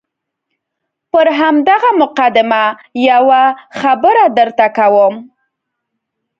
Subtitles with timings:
[1.11, 2.63] پر همدغه مقدمه
[3.07, 3.43] یوه
[3.79, 5.15] خبره درته کوم.